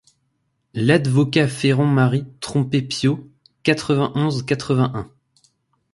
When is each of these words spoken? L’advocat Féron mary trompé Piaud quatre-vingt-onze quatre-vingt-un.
L’advocat 0.73 1.47
Féron 1.47 1.85
mary 1.85 2.25
trompé 2.39 2.81
Piaud 2.81 3.29
quatre-vingt-onze 3.61 4.41
quatre-vingt-un. 4.41 5.11